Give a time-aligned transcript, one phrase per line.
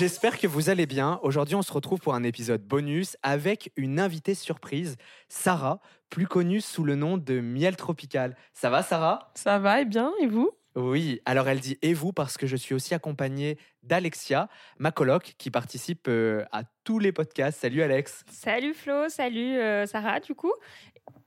[0.00, 1.20] J'espère que vous allez bien.
[1.22, 4.96] Aujourd'hui, on se retrouve pour un épisode bonus avec une invitée surprise,
[5.28, 8.34] Sarah, plus connue sous le nom de Miel Tropical.
[8.54, 9.30] Ça va, Sarah?
[9.34, 10.52] Ça va et bien, et vous?
[10.74, 14.48] Oui, alors elle dit et vous parce que je suis aussi accompagnée d'Alexia,
[14.78, 17.60] ma coloc, qui participe euh, à tous les podcasts.
[17.60, 18.24] Salut Alex.
[18.30, 20.54] Salut Flo, salut euh, Sarah du coup.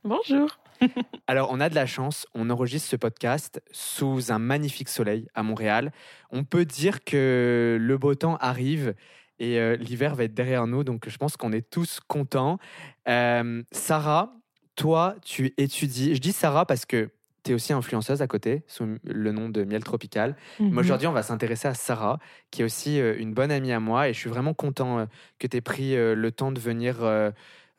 [0.04, 0.48] Bonjour.
[1.28, 5.44] Alors, on a de la chance, on enregistre ce podcast sous un magnifique soleil à
[5.44, 5.92] Montréal.
[6.32, 8.94] On peut dire que le beau temps arrive
[9.40, 12.60] et euh, l'hiver va être derrière nous, donc je pense qu'on est tous contents.
[13.08, 14.34] Euh, Sarah,
[14.76, 16.16] toi, tu étudies.
[16.16, 17.10] Je dis Sarah parce que
[17.44, 20.36] tu es aussi influenceuse à côté, sous le nom de Miel Tropical.
[20.60, 20.78] Mais Mhm.
[20.78, 22.20] aujourd'hui, on va s'intéresser à Sarah,
[22.52, 24.08] qui est aussi euh, une bonne amie à moi.
[24.08, 25.08] Et je suis vraiment content
[25.40, 26.98] que tu aies pris le temps de venir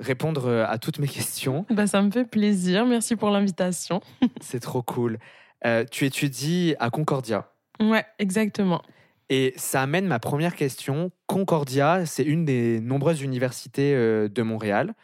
[0.00, 1.66] répondre euh, à toutes mes questions.
[1.70, 2.86] Bah, ça me fait plaisir.
[2.86, 4.00] Merci pour l'invitation.
[4.40, 5.18] C'est trop cool.
[5.64, 7.50] Euh, tu étudies à Concordia.
[7.80, 8.82] Ouais, exactement.
[9.30, 11.10] Et ça amène ma première question.
[11.26, 14.94] Concordia, c'est une des nombreuses universités euh, de Montréal,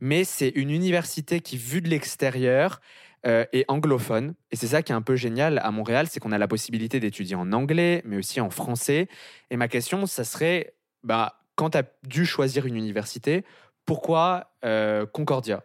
[0.00, 2.80] mais c'est une université qui, vue de l'extérieur,
[3.26, 4.34] euh, est anglophone.
[4.50, 6.98] Et c'est ça qui est un peu génial à Montréal, c'est qu'on a la possibilité
[6.98, 9.08] d'étudier en anglais, mais aussi en français.
[9.50, 13.44] Et ma question, ça serait, bah, quand tu as dû choisir une université,
[13.88, 15.64] pourquoi euh, Concordia?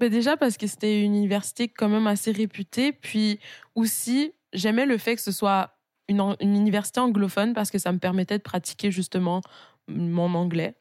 [0.00, 2.90] Bah, déjà parce que c'était une université quand même assez réputée.
[2.90, 3.38] Puis
[3.74, 5.76] aussi, j'aimais le fait que ce soit
[6.08, 9.42] une, université anglophone parce que ça me permettait de pratiquer justement
[9.88, 10.74] mon anglais.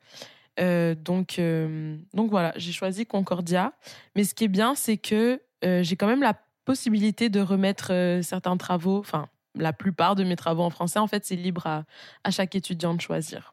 [0.61, 3.73] Euh, donc, euh, donc voilà, j'ai choisi Concordia.
[4.16, 8.56] Mais ce qui est bien, c'est que j'ai quand même la possibilité de remettre certains
[8.58, 11.00] travaux, enfin la plupart de mes travaux en français.
[11.00, 11.84] En fait, c'est libre à,
[12.23, 13.53] à chaque étudiant de choisir.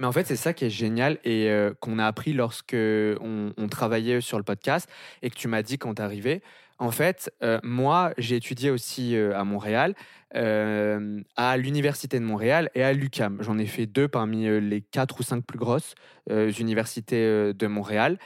[0.00, 3.68] Mais en fait, c'est ça qui est génial et euh, qu'on a appris lorsque on,
[3.70, 4.88] travaillait sur le podcast
[5.20, 6.42] et que tu m'as dit quand arrivé.
[6.78, 9.94] En fait, euh, moi, j'ai étudié aussi euh, à Montréal,
[10.32, 13.42] à l'Université de Montréal et à l'UCAM.
[13.42, 15.94] J'en ai fait deux parmi les quatre ou cinq plus grosses
[16.30, 18.16] universités de Montréal,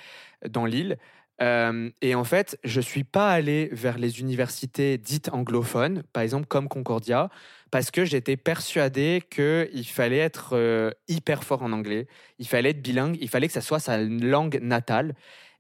[0.49, 0.99] dans l'île.
[1.43, 6.47] Euh, et en fait, je suis pas allé vers les universités dites anglophones, par exemple
[6.47, 7.29] comme Concordia,
[7.71, 12.07] parce que j'étais persuadé qu'il fallait être euh, hyper fort en anglais,
[12.39, 15.15] il fallait être bilingue, il fallait que ça soit sa langue natale.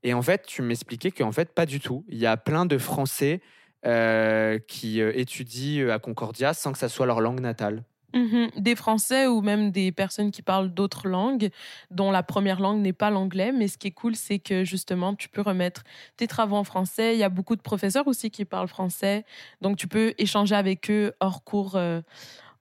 [0.04, 2.04] Et en fait, tu m'expliquais qu'en fait, pas du tout.
[2.08, 3.40] Il y a plein de Français
[3.86, 7.84] euh, qui étudient à Concordia sans que ça soit leur langue natale.
[8.14, 8.50] Mhm.
[8.56, 11.50] Des Français ou même des personnes qui parlent d'autres langues,
[11.90, 13.52] dont la première langue n'est pas l'anglais.
[13.52, 15.82] Mais ce qui est cool, c'est que justement, tu peux remettre
[16.16, 17.14] tes travaux en français.
[17.14, 19.24] Il y a beaucoup de professeurs aussi qui parlent français.
[19.60, 22.00] Donc, tu peux échanger avec eux hors cours euh,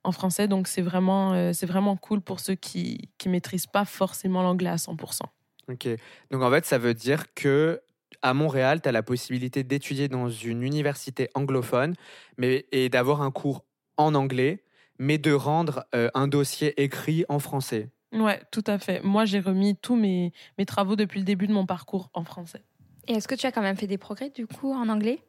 [0.02, 0.48] en français.
[0.48, 4.70] Donc, c'est vraiment, euh, c'est vraiment cool pour ceux qui ne maîtrisent pas forcément l'anglais
[4.70, 5.22] à 100%.
[5.68, 5.88] Ok.
[6.30, 7.80] Donc en fait, ça veut dire que
[8.22, 11.94] à Montréal, tu as la possibilité d'étudier dans une université anglophone
[12.38, 13.64] mais, et d'avoir un cours
[13.96, 14.63] en anglais,
[15.04, 17.90] mais de rendre euh, un dossier écrit en français.
[18.12, 19.02] Ouais, tout à fait.
[19.04, 22.62] Moi, j'ai remis tous mes, mes travaux depuis le début de mon parcours en français.
[23.06, 25.20] Et est-ce que tu as quand même fait des progrès du coup en anglais?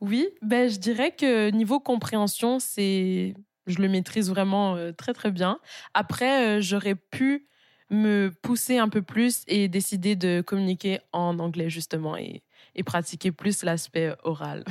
[0.00, 3.34] Oui, ben, je dirais que niveau compréhension, c'est
[3.66, 5.58] je le maîtrise vraiment euh, très très bien.
[5.92, 7.46] Après, euh, j'aurais pu
[7.90, 12.42] me pousser un peu plus et décider de communiquer en anglais justement et,
[12.74, 14.64] et pratiquer plus l'aspect oral.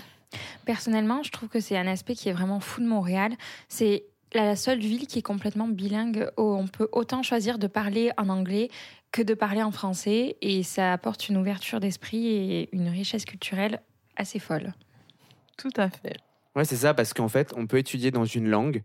[0.65, 3.33] Personnellement, je trouve que c'est un aspect qui est vraiment fou de Montréal.
[3.67, 8.11] C'est la seule ville qui est complètement bilingue où on peut autant choisir de parler
[8.17, 8.69] en anglais
[9.11, 13.81] que de parler en français et ça apporte une ouverture d'esprit et une richesse culturelle
[14.15, 14.73] assez folle.
[15.57, 16.17] Tout à fait.
[16.55, 18.83] Ouais, c'est ça, parce qu'en fait, on peut étudier dans une langue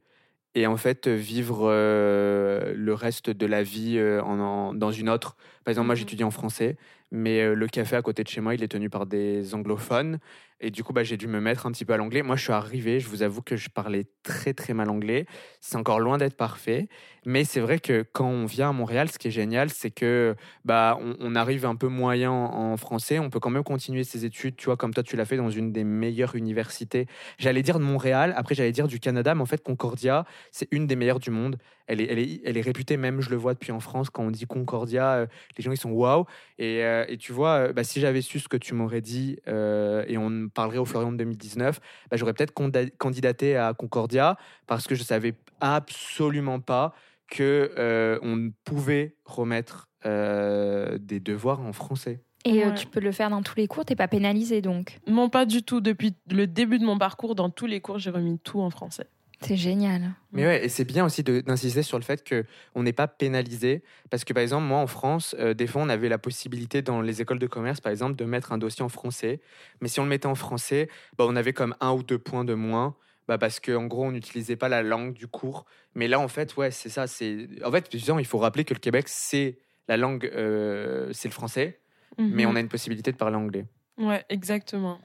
[0.55, 5.09] et en fait vivre euh, le reste de la vie euh, en, en- dans une
[5.09, 5.37] autre.
[5.65, 5.99] Par exemple, moi Mhm.
[5.99, 6.77] j'étudie en français,
[7.15, 10.19] mais euh, le café à côté de chez moi, il est tenu par des anglophones.
[10.61, 12.23] Et du coup, bah, j'ai dû me mettre un petit peu à l'anglais.
[12.23, 15.27] Moi, je suis arrivé, je vous avoue que je parlais très très mal anglais.
[15.61, 16.89] C'est encore loin d'être parfait.
[17.25, 20.35] Mais c'est vrai que quand on vient à Montréal, ce qui est génial, c'est que
[20.65, 23.21] bah, on, arrive un peu moyen en, en français.
[23.21, 25.51] On peut quand même continuer ses études, tu vois, comme toi, tu l'as fait dans
[25.51, 27.07] une des meilleures universités.
[27.39, 30.89] J'allais dire de Montréal, après j'allais dire du Canada, mais en fait, Concordia, c'est une
[30.89, 31.59] des meilleures du monde.
[31.87, 34.23] Elle est, elle, est, elle est réputée, même je le vois depuis en France, quand
[34.25, 35.27] on dit Concordia, euh,
[35.59, 36.25] les gens ils sont waouh.
[36.59, 39.39] Et, euh, et tu vois, euh, bah, si j'avais su ce que tu m'aurais dit,
[39.49, 42.55] euh, et on parlerait au Florian de 2019, bah, j'aurais peut-être
[42.99, 44.37] candidaté à Concordia,
[44.67, 46.95] parce que je savais absolument pas
[47.29, 52.21] que euh, on pouvait remettre euh, des devoirs en français.
[52.47, 52.75] Et Ouais.
[52.75, 54.99] tu peux le faire dans tous les cours, t'es pas pénalisé donc.
[55.07, 55.81] Non, pas du tout.
[55.81, 59.07] Depuis le début de mon parcours, dans tous les cours, j'ai remis tout en français.
[59.47, 60.13] C'est génial.
[60.33, 62.45] Mais ouais, et c'est bien aussi d'insister sur le fait que
[62.75, 65.89] on n'est pas pénalisé, parce que par exemple moi en France, euh, des fois on
[65.89, 68.89] avait la possibilité dans les écoles de commerce par exemple de mettre un dossier en
[68.89, 69.41] français,
[69.81, 70.89] mais si on le mettait en français,
[71.19, 72.97] bah, on avait comme un ou deux points de moins
[73.27, 75.65] bah parce qu'en gros, on n'utilisait pas la langue du cours.
[75.95, 77.07] Mais là, en fait, ouais, c'est ça.
[77.07, 79.57] C'est En fait, il faut rappeler que le Québec, c'est
[79.89, 81.81] la langue, euh, c'est le français,
[82.19, 82.51] mais Mhm.
[82.53, 83.65] on a une possibilité de parler anglais.
[83.97, 84.99] Ouais, exactement.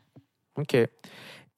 [0.57, 0.75] Ok.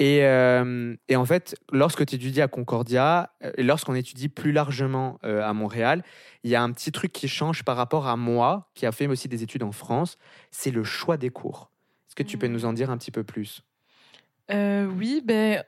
[0.02, 4.52] Et, euh, et en fait, lorsque tu étudies à Concordia, euh, et lorsqu'on étudie plus
[4.52, 6.04] largement euh, à Montréal,
[6.44, 9.06] il y a un petit truc qui change par rapport à moi, qui a fait
[9.06, 10.18] aussi des études en France,
[10.50, 11.70] c'est le choix des cours.
[12.08, 12.54] Est-ce que tu peux Mhm.
[12.54, 13.62] nous en dire un petit peu plus?
[14.50, 15.64] Euh, oui, ben,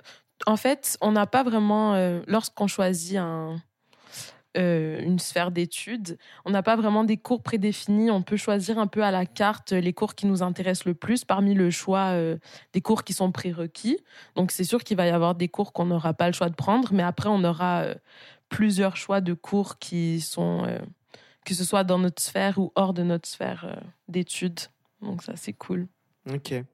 [0.47, 1.95] en fait, on n'a pas vraiment,
[2.27, 3.61] lorsqu'on choisit un,
[4.57, 8.11] euh, une sphère d'études, on n'a pas vraiment des cours prédéfinis.
[8.11, 11.25] On peut choisir un peu à la carte les cours qui nous intéressent le plus
[11.25, 12.37] parmi le choix euh,
[12.73, 13.97] des cours qui sont prérequis.
[14.35, 16.55] Donc, c'est sûr qu'il va y avoir des cours qu'on n'aura pas le choix de
[16.55, 17.95] prendre, mais après, on aura euh,
[18.49, 20.77] plusieurs choix de cours qui sont, euh,
[21.45, 24.59] que ce soit dans notre sphère ou hors de notre sphère euh, d'études.
[25.01, 25.87] Donc, ça, c'est cool.
[26.31, 26.51] Ok.
[26.51, 26.65] Et,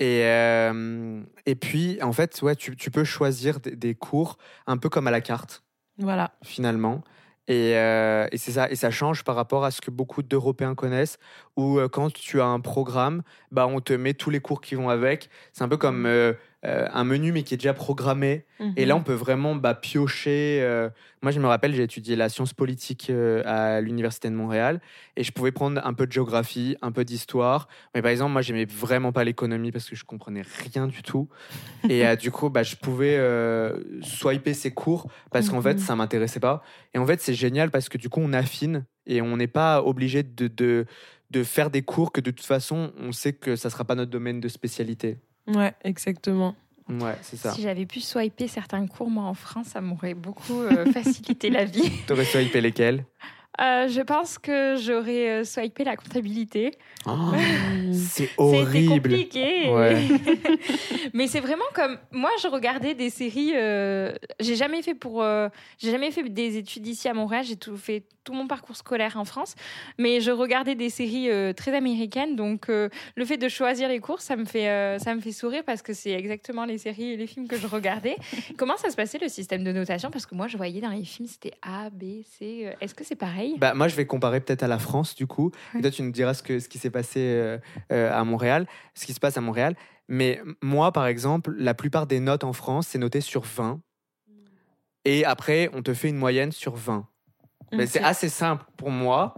[0.00, 4.88] euh, et puis, en fait, ouais, tu, tu peux choisir des, des cours un peu
[4.88, 5.62] comme à la carte.
[5.98, 6.32] Voilà.
[6.44, 7.02] finalement.
[7.48, 10.74] Et, euh, et c'est ça, et ça change par rapport à ce que beaucoup d'Européens
[10.74, 11.18] connaissent,
[11.56, 13.22] où euh, quand tu as un programme,
[13.52, 15.30] bah, on te met tous les cours qui vont avec.
[15.52, 16.32] C'est un peu comme euh,
[16.64, 18.44] euh, un menu, mais qui est déjà programmé.
[18.76, 20.60] Et là, on peut vraiment bah, piocher.
[20.62, 20.88] euh,
[21.22, 24.80] Moi, je me rappelle, j'ai étudié la science politique euh, à l'Université de Montréal,
[25.16, 27.68] et je pouvais prendre un peu de géographie, un peu d'histoire.
[27.94, 30.42] Mais par exemple, moi, j'aimais vraiment pas l'économie parce que je comprenais
[30.72, 31.28] rien du tout.
[31.90, 33.16] Et du coup, bah, je pouvais
[34.02, 35.78] swiper ces cours parce qu'en fait, Mhm.
[35.78, 36.62] ça m'intéressait pas.
[36.94, 39.82] Et en fait, c'est génial parce que du coup, on affine et on n'est pas
[39.82, 40.86] obligé de, de,
[41.30, 44.10] de faire des cours que de toute façon, on sait que ça sera pas notre
[44.10, 45.18] domaine de spécialité.
[45.46, 46.54] Ouais, exactement.
[46.88, 47.52] Ouais, c'est ça.
[47.52, 51.64] Si j'avais pu swiper certains cours, moi, en France, ça m'aurait beaucoup euh, facilité la
[51.64, 51.90] vie.
[52.06, 53.04] T'aurais swipé lesquels?
[53.60, 56.72] Euh, je pense que j'aurais euh, swipé la comptabilité.
[57.06, 57.92] Oh, Mm.
[57.92, 58.88] C'est C'était horrible.
[58.94, 59.68] compliqué.
[59.70, 59.96] Ouais.
[61.14, 63.52] Mais c'est vraiment comme moi, je regardais des séries.
[63.54, 65.48] euh, j'ai jamais fait pour, euh,
[65.78, 67.44] j'ai jamais fait des études ici à Montréal.
[67.44, 69.54] J'ai tout fait tout mon parcours scolaire en France,
[69.98, 72.34] mais je regardais des séries très américaines.
[72.34, 75.80] Donc le fait de choisir les cours, ça me fait, ça me fait sourire parce
[75.80, 78.16] que c'est exactement les séries et les films que je regardais.
[78.58, 80.10] Comment ça se passait le système de notation?
[80.10, 82.62] Parce que moi, je voyais dans les films, c'était A, B, C.
[82.66, 83.45] euh, Est-ce que c'est pareil?
[83.58, 85.50] Bah, moi, je vais comparer peut-être à la France, du coup.
[85.72, 85.82] Et Ouais.
[85.82, 87.58] toi, tu nous diras ce, que, ce qui s'est passé euh,
[87.92, 89.74] euh, à Montréal, ce qui se passe à Montréal.
[90.08, 93.80] Mais moi, par exemple, la plupart des notes en France, c'est noté sur 20.
[95.04, 97.06] Et après, on te fait une moyenne sur 20.
[97.72, 99.34] Mais c'est assez simple pour moi.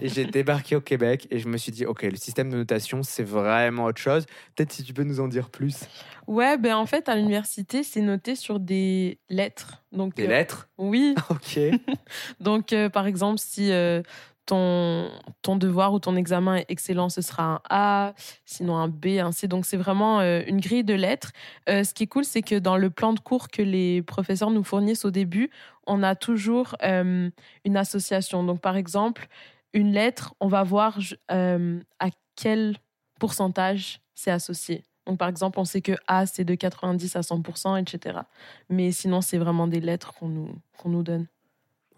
[0.00, 3.02] Et j'ai débarqué au Québec et je me suis dit, OK, le système de notation,
[3.02, 4.26] c'est vraiment autre chose.
[4.54, 5.80] Peut-être si tu peux nous en dire plus.
[6.26, 9.82] Ouais, ben en fait, à l'université, c'est noté sur des lettres.
[9.90, 10.68] Donc, Des euh, lettres?
[10.78, 11.14] Oui.
[11.30, 11.58] OK.
[12.40, 14.02] Donc, euh, par exemple, si euh,
[14.46, 15.10] ton,
[15.42, 19.48] ton devoir ou ton examen excellent, ce sera un A, sinon un B, un C.
[19.48, 21.32] Donc, c'est vraiment euh, une grille de lettres.
[21.68, 24.50] Euh, ce qui est cool, c'est que dans le plan de cours que les professeurs
[24.50, 25.50] nous fournissent au début,
[25.86, 27.30] on a toujours euh,
[27.64, 28.44] une association.
[28.44, 29.28] Donc, par exemple,
[29.72, 30.98] une lettre, on va voir
[31.28, 32.76] à quel
[33.18, 34.84] pourcentage c'est associé.
[35.06, 38.20] Donc, par exemple, on sait que A, c'est de 90 à 100%, etc.
[38.68, 41.26] Mais sinon, c'est vraiment des lettres qu'on nous, qu'on nous donne.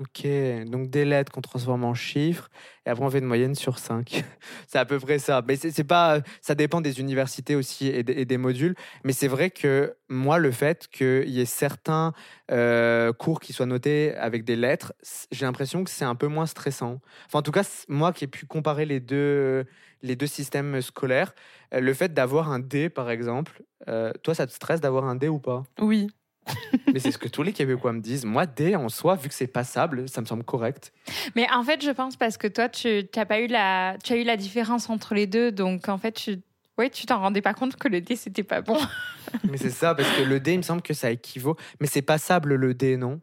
[0.01, 0.27] Ok,
[0.67, 2.51] donc des lettres qu'on transforme en chiffres
[2.85, 4.25] et après on fait une moyenne sur 5.
[4.67, 5.41] c'est à peu près ça.
[5.47, 8.75] Mais c'est pas, ça dépend des universités aussi et des, modules.
[9.05, 12.13] Mais c'est vrai que moi, le fait qu'il y ait certains
[12.51, 14.95] euh, cours qui soient notés avec des lettres,
[15.31, 17.01] j'ai l'impression que c'est un peu moins stressant.
[17.27, 19.65] Enfin, en tout cas, moi qui ai pu comparer les deux,
[20.03, 21.35] les deux systèmes scolaires,
[21.73, 25.15] euh, le fait d'avoir un D par exemple, euh, toi, ça te stresse d'avoir un
[25.15, 25.63] D ou pas?
[25.81, 26.09] Oui.
[26.93, 28.25] Mais c'est ce que tous les Québécois me disent.
[28.25, 30.93] Moi, D en soi, vu que c'est passable, ça me semble correct.
[31.35, 34.17] Mais en fait, je pense parce que toi, tu as pas eu la, tu as
[34.17, 36.41] eu la différence entre les deux, donc en fait, tu,
[36.79, 38.79] ouais, tu t'en rendais pas compte que le D c'était pas bon.
[39.51, 41.57] Mais c'est ça, parce que le D, il me semble que ça équivaut.
[41.81, 43.21] Mais c'est passable le D, non?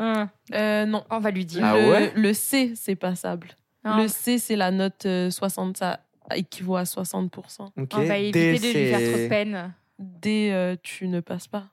[0.00, 1.04] Euh, non.
[1.10, 1.64] On va lui dire.
[1.64, 2.12] Ah le, ouais?
[2.14, 3.48] le C, c'est passable.
[3.84, 3.98] Non.
[3.98, 6.00] Le C, c'est la note euh, 60, ça
[6.34, 7.70] équivaut à 60%.
[7.76, 7.90] Ok.
[7.94, 9.74] On va éviter D, de lui faire trop de peine.
[9.98, 11.66] D, euh, tu ne passes pas.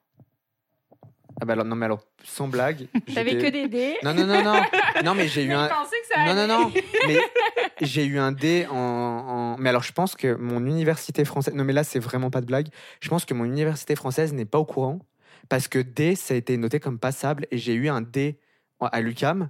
[1.41, 2.87] Ah bah alors, non, mais alors, sans blague.
[3.13, 3.97] T'avais que des D.
[4.03, 4.61] Non, non, non, non.
[5.03, 5.67] Non, mais j'ai eu un.
[5.67, 5.73] que
[6.13, 6.71] ça Non, non, non.
[7.07, 7.17] Mais
[7.81, 11.53] j'ai eu un D en, en- Mais alors, je pense que mon université française.
[11.53, 12.67] Non, mais là, c'est vraiment pas de blague.
[13.01, 14.99] Je pense que mon université française n'est pas au courant.
[15.47, 17.47] Parce que D, ça a été noté comme passable.
[17.51, 18.37] Et j'ai eu un D
[18.81, 19.49] à l'UCAM.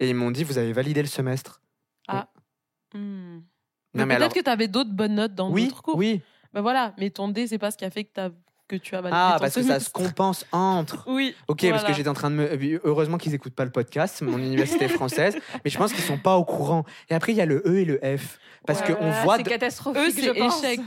[0.00, 1.60] Et ils m'ont dit, vous avez validé le semestre.
[2.08, 2.18] Hmm.
[2.94, 3.42] Non,
[3.94, 4.34] Mais mais peut-être alors.
[4.34, 5.96] que tu avais d'autres bonnes notes dans Oui, d'autres cours.
[5.96, 6.20] oui.
[6.52, 8.30] Ben voilà, mais ton D, c'est pas ce qui a fait que, t'as-
[8.68, 11.04] que tu as validé Ah, parce que ça se compense entre.
[11.08, 11.34] Oui.
[11.48, 12.80] Ok, parce que j'étais en train de me.
[12.86, 16.36] Heureusement qu'ils écoutent pas le podcast, mon université française, mais je pense qu'ils sont pas
[16.36, 16.84] au courant.
[17.10, 18.38] Et après, il y a le E et le F.
[18.66, 19.36] Parce Ouais, qu'on ouais, voit.
[19.36, 20.64] C'est de- catastrophique, Eux, je c'est pense.
[20.64, 20.80] échec.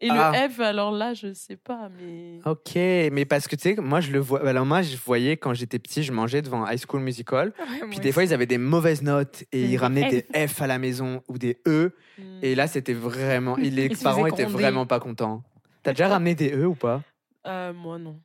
[0.00, 0.32] Et Ah.
[0.46, 2.38] le F, alors là, je sais pas, mais.
[2.48, 4.46] Ok, mais parce que tu sais, moi je le vois.
[4.48, 7.52] Alors moi, je voyais quand j'étais petit, je mangeais devant High School Musical.
[7.90, 10.78] Puis des fois, ils avaient des mauvaises notes et ils ramenaient des F à la
[10.78, 11.92] maison ou des E.
[12.16, 12.22] Hmm.
[12.42, 13.56] Et là, c'était vraiment.
[13.58, 15.42] Les Ils parents étaient vraiment pas contents.
[15.88, 17.00] T'as déjà ramené des E ou pas?
[17.46, 18.20] Euh, moi, non.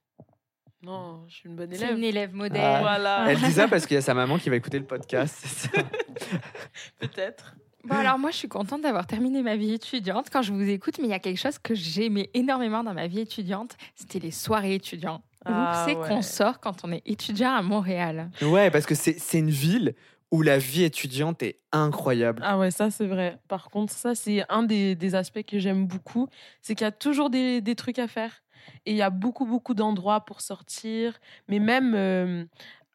[0.81, 1.97] Non, je suis une bonne C'est élève.
[1.97, 2.61] une élève modèle.
[2.61, 2.79] Ah.
[2.81, 5.41] Voilà, Elle dit ça parce qu'il y a sa maman qui va écouter le podcast.
[5.45, 5.71] c'est
[6.99, 7.55] peut-être.
[7.85, 10.95] Bon, alors moi, je suis contente d'avoir terminé ma vie étudiante quand je vous écoute,
[10.99, 14.31] mais il y a quelque chose que j'aimais énormément dans ma vie étudiante, c'était les
[14.31, 15.23] soirées étudiantes.
[15.45, 16.05] Ah, c'est ouais.
[16.09, 19.95] qu'on sort quand on est étudiant à Montréal Ouais, parce que c'est c'est une ville
[20.33, 22.41] où la vie étudiante est incroyable.
[22.43, 23.37] Ah ouais, ça c'est vrai.
[23.47, 26.27] Par contre, ça c'est un des, aspects que j'aime beaucoup,
[26.63, 28.41] c'est qu'il y a toujours des, des trucs à faire.
[28.87, 31.19] Et il y a beaucoup, beaucoup d'endroits pour sortir.
[31.47, 32.45] Mais même euh,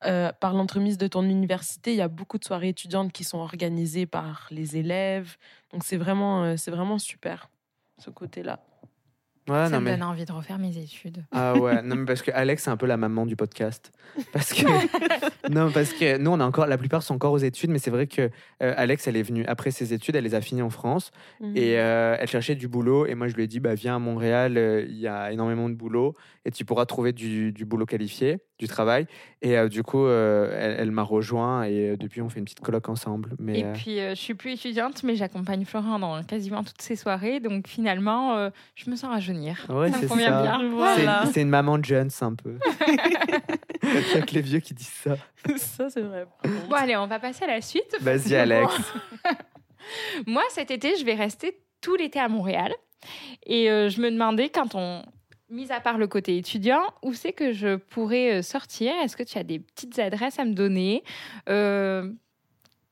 [0.05, 3.39] euh, par l'entremise de ton université, il y a beaucoup de soirées étudiantes qui sont
[3.39, 5.37] organisées par les élèves.
[5.73, 7.51] Donc c'est vraiment, euh, c'est vraiment super,
[7.99, 8.59] ce côté-là.
[9.49, 9.91] Ouais, Ça non me mais.
[9.93, 11.25] donne envie de refaire mes études.
[11.33, 13.93] Ah ouais, non mais parce que Alex c'est un peu la maman du podcast.
[14.33, 14.63] Parce que
[15.51, 17.91] non parce que nous on a encore la plupart sont encore aux études, mais c'est
[17.91, 18.23] vrai que
[18.63, 21.57] euh, Alex elle est venue après ses études, elle les a finies en France Mhm.
[21.57, 23.99] et euh, elle cherchait du boulot et moi je lui ai dit bah viens à
[23.99, 26.15] Montréal, euh, il y a énormément de boulot
[26.45, 29.07] et tu pourras trouver du, du boulot qualifié, du travail
[29.43, 33.35] et du coup elle, elle m'a rejoint et depuis on fait une petite coloc ensemble.
[33.39, 37.39] Mais Et puis, je suis plus étudiante, mais j'accompagne Florent dans quasiment toutes ses soirées.
[37.41, 39.67] Donc, finalement, je me sens rajeunir.
[39.69, 40.15] ouais c'est ça.
[40.17, 40.59] bien.
[40.61, 41.25] C'est Voilà.
[41.33, 42.57] c'est une maman de jeunes un peu.
[44.17, 45.17] A que les vieux qui disent ça.
[45.57, 46.27] ça c'est vrai.
[46.69, 47.97] Bon, allez, on va passer à la suite.
[48.01, 48.73] Vas-y Alex.
[50.27, 52.75] Moi, cet été, je vais rester tout l'été à Montréal.
[53.47, 55.03] Et euh, je me demandais, quand on.
[55.51, 58.93] Mis à part le côté étudiant, où c'est que je pourrais euh, sortir?
[59.03, 61.03] Est-ce que tu as des petites adresses à me donner?
[61.49, 62.13] Euh,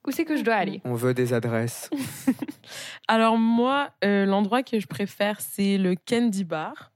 [0.06, 0.80] Où c'est que je dois aller?
[0.84, 1.90] On veut des adresses.
[3.08, 6.92] Alors moi, euh, l'endroit que je préfère, c'est le Candy Bar.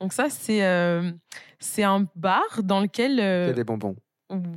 [0.00, 1.10] Donc ça, c'est euh,
[1.58, 3.12] c'est un bar dans lequel...
[3.12, 3.96] Il y euh, a des bonbons.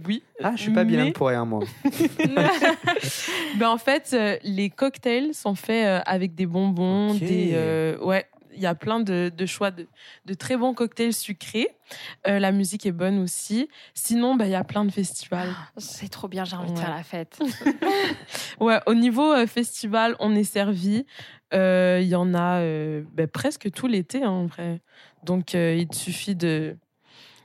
[0.05, 0.23] Oui.
[0.41, 1.59] Ah, je suis pas bilingue mais- pour rien, moi.
[3.59, 7.19] Ben, en fait, euh, les cocktails sont faits euh, avec des bonbons, Ok.
[7.19, 7.51] des...
[7.53, 8.25] euh, ouais,
[8.57, 9.87] il y a plein de, de choix de,
[10.25, 11.69] de très bons cocktails sucrés.
[12.27, 13.69] Euh, la musique est bonne aussi.
[13.93, 15.53] Sinon, ben, il y a plein de festivals.
[15.77, 17.39] C'est trop bien, j'ai envie de faire la fête.
[18.59, 21.05] Ouais, au niveau euh, festival, on est servi.
[21.53, 24.81] Euh, Il y en a ben, presque tout l'été, hein, en vrai.
[25.23, 26.77] Donc, il te suffit de...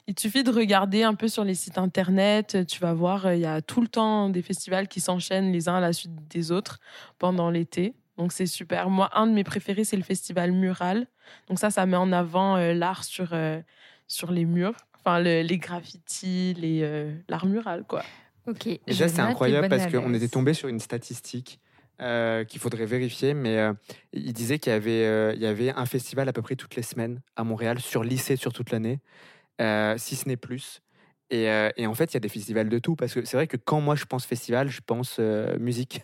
[0.08, 2.66] Il te suffit de regarder un peu sur les sites internet.
[2.66, 5.76] Tu vas voir, il y a tout le temps des festivals qui s'enchaînent les uns
[5.76, 6.80] à la suite des autres
[7.20, 7.94] pendant l'été.
[8.18, 8.90] Donc, c'est super.
[8.90, 11.06] Moi, un de mes préférés, c'est le festival Mural.
[11.48, 13.60] Donc, ça, ça met en avant euh, l'art sur, euh,
[14.06, 14.74] sur les murs.
[14.98, 18.04] Enfin, le- les graffitis, les, euh, l'art mural, quoi.
[18.46, 18.66] Ok.
[18.66, 21.60] Et ça, c'est incroyable parce qu'on était tombé sur une statistique
[22.00, 23.72] euh, qu'il faudrait vérifier, mais euh,
[24.12, 26.74] il disait qu'il y, avait, euh, il y avait un festival à peu près toutes
[26.76, 29.00] les semaines à Montréal, sur lycée sur toute l'année,
[29.60, 30.80] euh, si ce n'est plus.
[31.30, 33.36] Et, euh, et en fait, il y a des festivals de tout, parce que c'est
[33.36, 36.02] vrai que quand moi je pense festival, je pense euh, musique.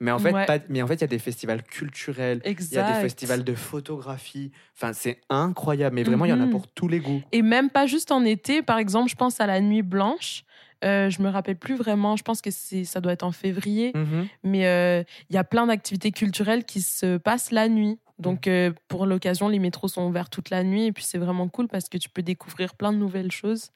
[0.00, 0.46] Mais en fait, Ouais.
[0.46, 3.44] pas- mais en fait, il y a des festivals culturels, il y a des festivals
[3.44, 4.52] de photographie.
[4.76, 5.94] Enfin, c'est incroyable.
[5.94, 6.50] Mais vraiment, il y en a Mhm.
[6.50, 7.22] pour tous les goûts.
[7.32, 8.62] Et même pas juste en été.
[8.62, 10.44] Par exemple, je pense à la Nuit Blanche.
[10.84, 12.16] Euh, je me rappelle plus vraiment.
[12.16, 13.92] Je pense que ça doit être en février.
[13.94, 14.26] Mhm.
[14.44, 17.98] Mais euh, il y a plein d'activités culturelles qui se passent la nuit.
[18.18, 20.84] Donc, euh, pour l'occasion, les métros sont ouverts toute la nuit.
[20.86, 23.70] Et puis, c'est vraiment cool parce que tu peux découvrir plein de nouvelles choses.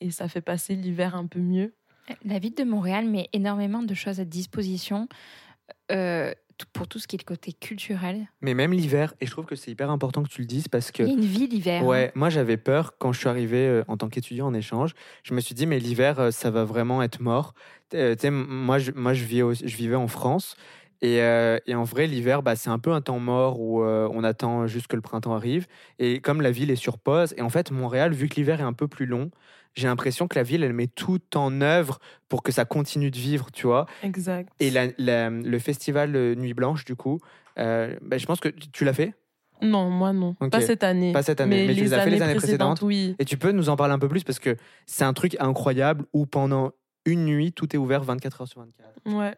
[0.00, 1.74] Et ça fait passer l'hiver un peu mieux.
[2.24, 5.08] La ville de Montréal met énormément de choses à disposition
[5.90, 6.32] euh,
[6.72, 8.26] pour tout ce qui est le côté culturel.
[8.40, 10.90] Mais même l'hiver, et je trouve que c'est hyper important que tu le dises parce
[10.92, 11.02] que.
[11.02, 11.82] Il y a une vie l'hiver.
[11.82, 11.86] hein.
[11.86, 14.92] Ouais, moi j'avais peur quand je suis arrivé euh, en tant qu'étudiant en échange.
[15.24, 17.54] Je me suis dit, mais l'hiver, euh, ça va vraiment être mort.
[17.92, 20.56] Moi, je, moi je, vis au- je vivais en France.
[21.02, 24.08] Et, euh, et en vrai, l'hiver, bah, c'est un peu un temps mort où euh,
[24.12, 25.66] on attend juste que le printemps arrive.
[25.98, 28.64] Et comme la ville est sur pause, et en fait, Montréal, vu que l'hiver est
[28.64, 29.30] un peu plus long,
[29.74, 33.16] j'ai l'impression que la ville, elle met tout en œuvre pour que ça continue de
[33.18, 33.86] vivre, tu vois.
[34.02, 34.52] Exact.
[34.60, 37.20] Et la- la- le festival euh, Nuit Blanche, du coup,
[37.58, 39.14] euh, bah, je pense que tu l'as fait?
[39.62, 40.34] Non, moi non.
[40.34, 41.12] Pas cette année.
[41.12, 43.14] Pas cette année, mais tu les as fait les années précédentes Oui.
[43.18, 46.04] Et tu peux nous en parler un peu plus parce que c'est un truc incroyable
[46.12, 46.72] où pendant
[47.06, 49.16] une nuit, tout est ouvert 24 heures sur 24.
[49.16, 49.34] Ouais.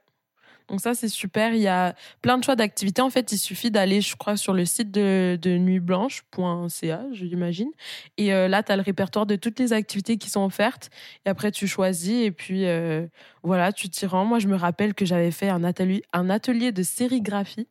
[0.68, 1.54] Donc ça, c'est super.
[1.54, 3.00] Il y a plein de choix d'activités.
[3.02, 7.70] En fait, il suffit d'aller, je crois, sur le site de, de nuitblanche.ca, j'imagine.
[8.16, 10.90] Et euh, là, tu as le répertoire de toutes les activités qui sont offertes.
[11.25, 13.06] Et après, tu choisis et puis euh,
[13.42, 14.25] voilà, tu t'y rends.
[14.25, 17.68] Moi, je me rappelle que j'avais fait un atelier, un atelier de sérigraphie.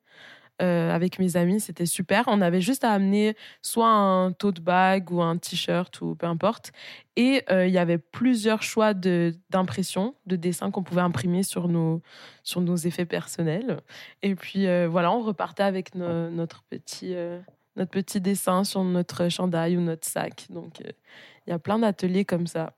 [0.62, 2.26] Euh, avec mes amis, c'était super.
[2.28, 6.72] On avait juste à amener soit un tote bag ou un t-shirt ou peu importe.
[7.16, 11.68] Et euh, il y avait plusieurs choix de- d'impression, de, dessins qu'on pouvait imprimer sur
[11.68, 12.02] nos,
[12.44, 13.82] sur nos effets personnels.
[14.22, 17.16] Et puis euh, voilà, on repartait avec no- notre petit,
[17.76, 20.48] notre petit dessin sur notre chandail ou notre sac.
[20.50, 22.74] Donc, il y a plein d'ateliers comme ça.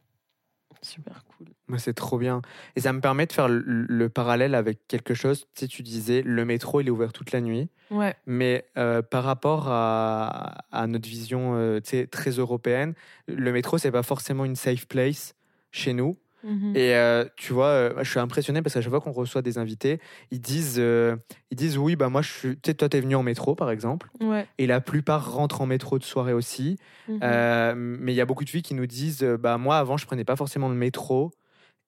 [0.82, 1.57] Super cool.
[1.68, 2.42] Moi, c'est trop bien.
[2.76, 5.42] Et ça me permet de faire le, le parallèle avec quelque chose.
[5.54, 7.70] Tu sais, tu disais, le métro, il est ouvert toute la nuit.
[7.92, 11.80] Ouais, Mais euh, par rapport à, à notre vision euh,
[12.12, 12.94] très européenne,
[13.28, 15.36] le métro, c'est pas forcément une safe place
[15.72, 16.18] chez nous.
[16.44, 16.76] Mhm.
[16.76, 19.58] Et euh, tu vois, euh, je suis impressionné parce qu'à chaque fois qu'on reçoit des
[19.58, 20.00] invités,
[20.32, 22.56] ils disent, ils disent oui, bah moi, je suis.
[22.56, 24.48] Tu sais, toi, t'es venu en métro, par exemple, ouais.
[24.58, 26.78] et la plupart rentrent en métro de soirée aussi.
[27.10, 27.74] Mhm.
[27.76, 30.26] Mais il y a beaucoup de filles qui nous disent, bah moi, avant, je prenais
[30.26, 31.32] pas forcément le métro,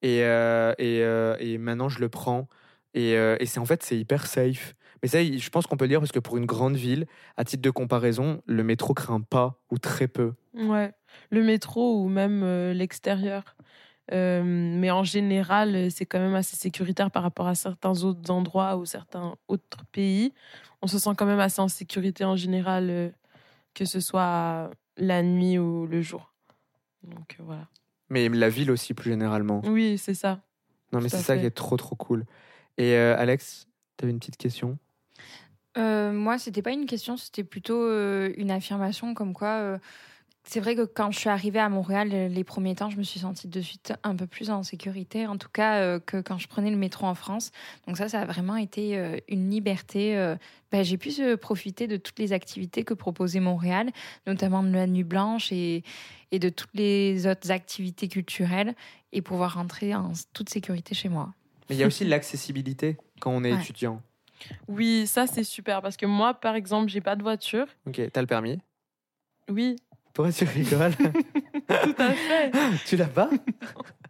[0.02, 2.48] et euh, et, euh, et maintenant, je le prends.
[2.94, 4.74] Et, euh, et c'est en fait, c'est hyper safe.
[5.02, 7.44] Mais ça, je pense qu'on peut le dire parce que pour une grande ville, à
[7.44, 10.34] titre de comparaison, le métro craint pas ou très peu.
[10.54, 10.92] Ouais,
[11.30, 13.56] le métro ou même l'extérieur.
[14.12, 18.84] Mais en général, c'est quand même assez sécuritaire par rapport à certains autres endroits ou
[18.84, 20.34] certains autres pays.
[20.82, 23.14] On se sent quand même assez en sécurité en général,
[23.72, 26.34] que ce soit la nuit ou le jour.
[27.04, 27.68] Donc voilà.
[28.10, 29.62] Mais la ville aussi, plus généralement.
[29.64, 30.40] Oui, c'est ça.
[30.92, 32.26] Non, mais c'est ça qui est trop, trop cool.
[32.76, 34.78] Et euh, Alex, tu avais une petite question?
[35.78, 39.78] Euh, moi, c'était pas une question, c'était plutôt euh, une affirmation comme quoi.
[40.44, 43.02] C'est vrai que quand je suis arrivée à Montréal, euh, les premiers temps, je me
[43.02, 46.38] suis sentie de suite un peu plus en sécurité, en tout cas euh, que quand
[46.38, 47.50] je prenais le métro en France.
[47.86, 50.16] Donc ça, ça a vraiment été euh, une liberté.
[50.16, 50.36] euh,
[50.72, 53.90] ben, j'ai pu profiter de toutes les activités que proposait Montréal,
[54.26, 55.82] notamment de la nuit blanche et,
[56.30, 58.74] et de toutes les autres activités culturelles,
[59.12, 61.34] et pouvoir rentrer en toute sécurité chez moi.
[61.68, 63.60] Mais il y a aussi l'accessibilité quand on est Ouais.
[63.60, 64.00] étudiant.
[64.68, 67.66] Oui, ça c'est super parce que moi, par exemple, j'ai pas de voiture.
[67.86, 68.58] Ok, t'as le permis?
[69.50, 69.76] Oui,
[70.12, 72.50] Pourquoi tu rigoles tout à fait.
[72.86, 73.30] Tu l'as pas.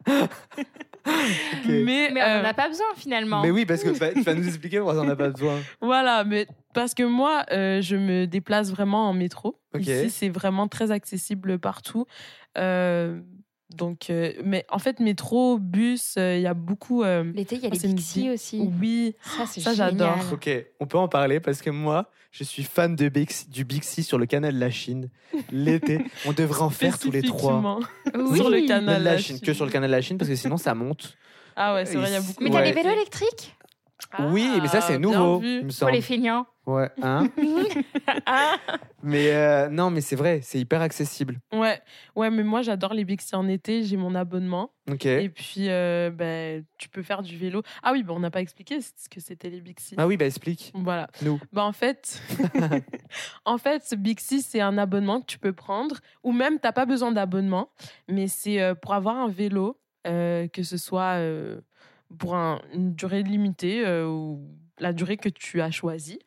[1.66, 3.42] Mais, Mais on euh, n'en a pas besoin finalement.
[3.42, 5.59] Mais oui, parce que bah, tu vas nous expliquer pourquoi on n'a pas besoin.
[5.80, 9.57] Voilà, mais parce que moi, euh, je me déplace vraiment en métro.
[9.75, 9.83] Ok.
[9.87, 12.06] Ici, c'est vraiment très accessible partout.
[12.58, 13.21] Euh,
[13.76, 17.02] donc, euh, mais en fait, métro, bus, euh, il y a beaucoup.
[17.02, 18.61] euh, L'été, il y a Oh, les une Bixi aussi.
[18.80, 19.91] oui, Ça, c'est Ça, génial.
[19.99, 20.33] j'adore.
[20.33, 24.02] Ok, on peut en parler parce que moi, je suis fan de Bix, du Bixi
[24.02, 25.09] sur le canal de la Chine.
[25.50, 27.78] L'été, on devrait en faire tous les trois.
[28.15, 28.37] Oui.
[28.37, 29.02] Sur le De canal.
[29.02, 29.47] la la Chine, Chine.
[29.47, 31.17] que sur le canal de la Chine parce que sinon ça monte.
[31.56, 32.43] Ah ouais, c'est vrai, il y a beaucoup.
[32.43, 32.73] Mais de- t'as Ouais.
[32.73, 33.54] des vélos électriques?
[34.30, 35.60] Oui, mais ça c'est Ah, bien nouveau, vu.
[35.60, 36.47] il me pour les feignants.
[36.67, 37.28] Ouais, hein
[38.26, 38.56] Ah.
[39.02, 41.41] Mais euh, non, mais c'est vrai, c'est hyper accessible.
[41.52, 41.80] Ouais,
[42.17, 43.82] ouais, mais moi, j'adore les Bixi en été.
[43.82, 44.73] J'ai mon abonnement.
[44.91, 45.06] Ok.
[45.06, 47.63] Et puis, euh, ben, tu peux faire du vélo.
[47.82, 49.95] Ah oui, ben, on n'a pas expliqué ce que c'était les Bixi.
[49.99, 50.73] Ah oui, bah explique.
[50.75, 51.08] Voilà.
[51.23, 51.41] Nous.
[51.52, 52.21] Bah en fait,
[53.45, 56.86] en fait, ce Bixi, c'est un abonnement que tu peux prendre, ou même t'as pas
[56.86, 57.71] besoin d'abonnement,
[58.08, 61.19] mais c'est euh, pour avoir un vélo, euh, que ce soit
[62.19, 64.41] pour un- une durée limitée euh, ou
[64.79, 66.19] la durée que tu as choisie.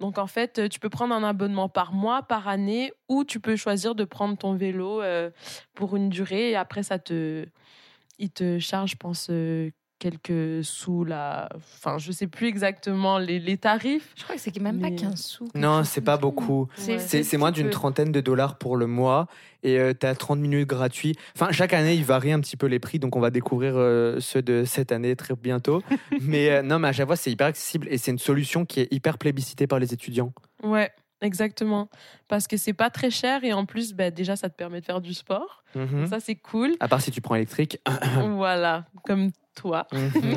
[0.00, 3.40] Donc en fait, euh, tu peux prendre un abonnement par mois, par année, ou tu
[3.40, 5.30] peux choisir de prendre ton vélo euh,
[5.74, 7.46] pour une durée et après ça te,
[8.18, 9.28] il te charge, je pense.
[10.02, 14.58] Quelques sous là enfin je sais plus exactement les, les tarifs Je crois que c'est
[14.58, 15.48] même pas Mais- 15 sous.
[15.54, 16.66] Non, c'est pas beaucoup.
[16.74, 17.22] C'est- Ouais.
[17.22, 19.28] C'est moins d'une trentaine de dollars pour le mois
[19.62, 21.14] et euh, t'as 30 minutes gratuits.
[21.36, 24.18] Enfin, chaque année, il varie un petit peu les prix, donc on va découvrir euh,
[24.18, 25.82] ceux de cette année très bientôt.
[26.20, 28.80] mais euh, non, mais à chaque fois, c'est hyper accessible et c'est une solution qui
[28.80, 30.32] est hyper plébiscitée par les étudiants.
[30.64, 30.90] Ouais,
[31.22, 31.88] exactement.
[32.28, 34.84] Parce que c'est pas très cher et en plus, bah, déjà, ça te permet de
[34.84, 35.64] faire du sport.
[35.74, 36.06] Mhm.
[36.06, 36.72] Ça, c'est cool.
[36.80, 37.78] À part si tu prends électrique.
[38.36, 39.86] voilà, comme toi.
[39.92, 40.36] Mhm.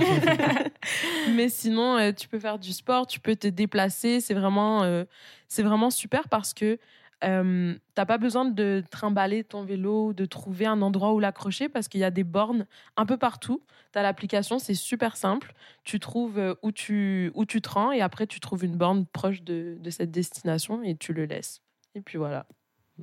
[1.36, 4.21] Mais sinon, euh, tu peux faire du sport, tu peux te déplacer.
[4.21, 5.04] C'est vraiment, euh,
[5.48, 6.78] c'est vraiment super parce que
[7.25, 11.88] euh, t'as pas besoin de trimballer ton vélo, de trouver un endroit où l'accrocher parce
[11.88, 13.61] qu'il y a des bornes un peu partout.
[13.93, 15.53] Tu as l'application, c'est super simple.
[15.83, 19.05] Tu trouves euh, où tu, où tu te rends et après tu trouves une borne
[19.05, 21.61] proche de, de cette destination et tu le laisses.
[21.95, 22.45] Et puis voilà.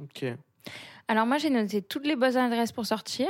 [0.01, 0.25] ok.
[1.09, 3.29] Alors moi j'ai noté toutes les bonnes adresses pour sortir,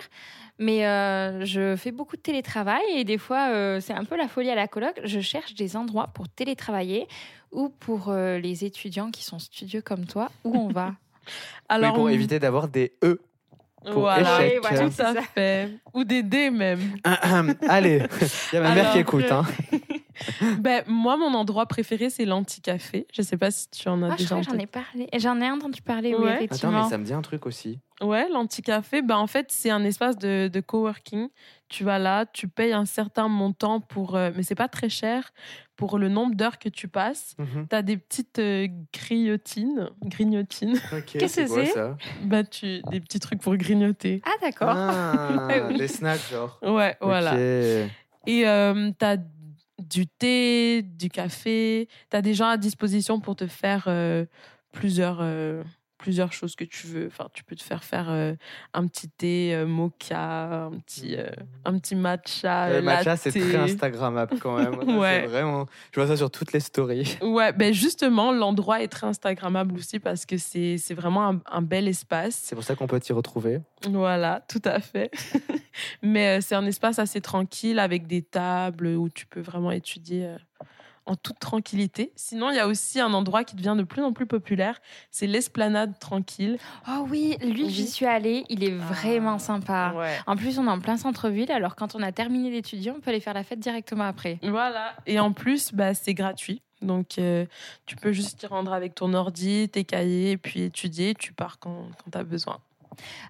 [0.59, 4.29] mais euh, je fais beaucoup de télétravail et des fois euh, c'est un peu la
[4.29, 5.01] folie à la coloc.
[5.05, 7.09] Je cherche des endroits pour télétravailler
[7.51, 10.95] ou pour euh, les étudiants qui sont studieux comme toi, où on va.
[11.69, 13.21] Alors, oui, pour éviter d'avoir des E.
[13.85, 14.59] pour voilà, échec.
[14.61, 15.71] Voilà, tout à fait.
[15.95, 16.97] Ou des dés même.
[17.69, 18.03] Allez,
[18.53, 19.31] il y a ma mère qui écoute.
[19.31, 19.45] Hein.
[20.61, 23.07] Ben, moi, mon endroit préféré, c'est l'anti-café.
[23.13, 24.65] Je sais pas si tu en as Ah, déjà que j'en entendu.
[24.65, 25.09] ai parlé.
[25.19, 26.31] J'en ai entendu parler, oui, Ouais.
[26.33, 26.83] Attends, effectivement.
[26.85, 27.79] mais ça me dit un truc aussi.
[28.01, 31.29] Ouais, l'anti-café, ben, en fait, c'est un espace de, de coworking.
[31.69, 34.17] Tu vas là, tu payes un certain montant pour.
[34.17, 35.31] euh, mais c'est pas très cher
[35.77, 37.35] pour le nombre d'heures que tu passes.
[37.39, 37.67] Mhm.
[37.71, 39.89] Tu as des petites euh, grignotines.
[40.05, 40.79] Grignotines.
[41.07, 41.75] Qu'est-ce que c'est
[42.25, 44.21] ben, tu, des petits trucs pour grignoter.
[44.27, 44.71] Ah d'accord.
[44.71, 45.79] Ah, Oui.
[45.79, 46.59] des snacks, genre.
[46.63, 47.35] Ouais, voilà.
[48.27, 49.17] Et euh, tu as
[49.83, 51.89] du thé, du café.
[52.11, 54.27] Tu as des gens à disposition pour te faire, euh,
[54.73, 55.63] plusieurs, euh,
[56.03, 57.07] plusieurs choses que tu veux.
[57.07, 58.35] Enfin, tu peux te faire faire euh,
[58.75, 61.31] un petit thé euh, mocha, un petit, euh,
[61.65, 62.71] un petit matcha.
[62.71, 64.73] Le euh, matcha, c'est très Instagrammable quand même.
[65.03, 65.27] Ouais.
[65.27, 67.19] Vraiment, je vois ça sur toutes les stories.
[67.23, 71.63] Ouais, ben justement, l'endroit est très Instagrammable aussi parce que c'est c'est vraiment un, un
[71.63, 72.35] bel espace.
[72.43, 73.61] C'est pour ça qu'on peut t'y retrouver.
[73.89, 75.11] Voilà, tout à fait.
[76.03, 80.35] Mais c'est un espace assez tranquille avec des tables où tu peux vraiment étudier
[81.07, 82.13] en toute tranquillité.
[82.17, 85.27] Sinon, il y a aussi un endroit qui devient de plus en plus populaire, c'est
[85.27, 86.59] l'esplanade tranquille.
[86.89, 88.45] Oh oui, lui, j'y suis allée.
[88.49, 89.93] Il est vraiment sympa.
[89.97, 90.17] Ouais.
[90.27, 93.11] En plus, on est en plein centre-ville, alors quand on a terminé d'étudier, on peut
[93.11, 94.39] aller faire la fête directement après.
[94.43, 94.95] Voilà.
[95.07, 96.63] Et en plus, bah, c'est gratuit.
[96.83, 97.47] Donc, euh,
[97.87, 101.15] tu peux juste t'y rendre avec ton ordi, tes cahiers, puis étudier.
[101.15, 102.59] Tu pars quand, quand tu as besoin.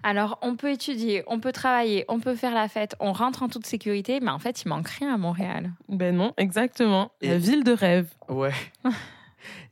[0.02, 3.48] Alors, on peut étudier, on peut travailler, on peut faire la fête, on rentre en
[3.48, 5.72] toute sécurité, mais en fait, il manque rien à Montréal.
[5.88, 7.12] Ben non, exactement.
[7.20, 8.08] Et- La ville de rêve.
[8.28, 8.52] Ouais.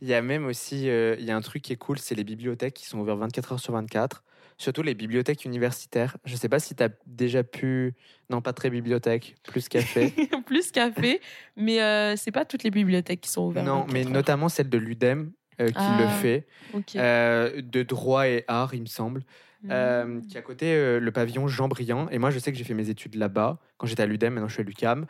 [0.02, 2.16] Il y a même aussi, euh, il y a un truc qui est cool, c'est
[2.16, 4.24] les bibliothèques qui sont ouvertes 24 heures sur 24.
[4.58, 6.16] Surtout les bibliothèques universitaires.
[6.24, 7.94] Je sais pas si tu as déjà pu.
[8.30, 10.12] Non, pas très bibliothèque, plus café.
[10.46, 11.20] plus café,
[11.56, 13.64] mais euh, c'est pas toutes les bibliothèques qui sont ouvertes.
[13.66, 14.10] non, 24 mais heures.
[14.12, 15.98] notamment celle de l'UDEM euh, qui Ah.
[16.00, 16.46] le fait.
[16.74, 16.96] Ok.
[16.96, 19.22] Euh, de droit et art, il me semble.
[19.70, 22.08] euh, qui est à côté le pavillon Jean Briand.
[22.10, 24.32] Et moi, je sais que j'ai fait mes études là-bas quand j'étais à l'UDEM.
[24.32, 25.04] Maintenant, je suis à l'UCAM.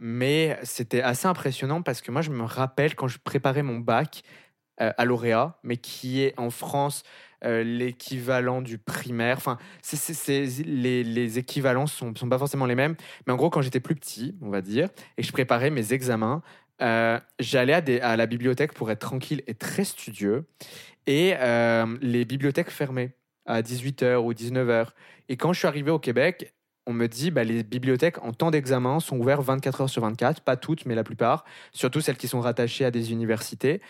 [0.00, 4.22] Mais c'était assez impressionnant parce que moi, je me rappelle quand je préparais mon bac
[4.78, 7.02] à lauréat, mais qui est en France
[7.44, 9.36] euh, l'équivalent du primaire.
[9.38, 9.58] Enfin,
[10.18, 12.96] les, les équivalents sont, sont pas forcément les mêmes.
[13.26, 15.92] Mais en gros, quand j'étais plus petit, on va dire, et que je préparais mes
[15.92, 16.42] examens,
[16.82, 20.46] euh, j'allais à, la bibliothèque pour être tranquille et très studieux.
[21.06, 23.14] Et euh, les bibliothèques fermaient
[23.46, 24.88] à 18h ou 19h.
[25.28, 26.52] Et quand je suis arrivé au Québec,
[26.86, 30.40] on me dit bah, les bibliothèques en temps d'examen sont ouvertes 24 heures sur 24,
[30.42, 33.80] pas toutes, mais la plupart, surtout celles qui sont rattachées à des universités.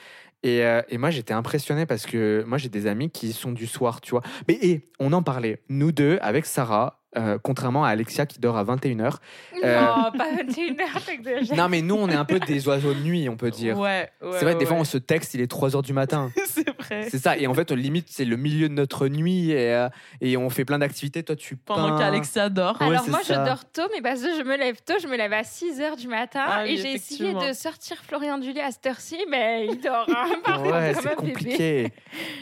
[0.43, 3.67] Et, euh, et moi, j'étais impressionné parce que moi, j'ai des amis qui sont du
[3.67, 4.23] soir, tu vois.
[4.49, 8.57] Mais et, on en parlait, nous deux, avec Sarah, euh, contrairement à Alexia qui dort
[8.57, 9.17] à 21h.
[9.65, 11.57] Euh, Non, pas 21h, t'exagères.
[11.57, 13.77] Non, mais nous, on est un peu des oiseaux de nuit, on peut dire.
[13.79, 16.31] Ouais, ouais, C'est vrai, des fois, on se texte, il est 3h du matin.
[16.47, 17.09] c'est vrai.
[17.11, 17.37] C'est ça.
[17.37, 19.89] Et en fait, limite, c'est le milieu de notre nuit et, euh,
[20.21, 21.23] et on fait plein d'activités.
[21.23, 21.99] Toi, tu Pendant peins.
[21.99, 22.81] qu'Alexia dort.
[22.81, 23.35] Ouais, Alors moi, ça.
[23.43, 25.97] je dors tôt, mais parce que je me lève tôt, je me lève à 6h
[25.97, 26.45] du matin.
[26.47, 30.07] Ah oui, et j'ai essayé de sortir Florian Dulé à cette heure-ci, mais il dort.
[30.47, 31.93] Hein, Ouais, c'est compliqué.